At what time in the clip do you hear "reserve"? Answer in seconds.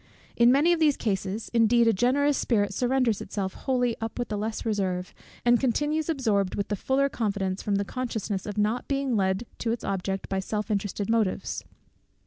4.65-5.13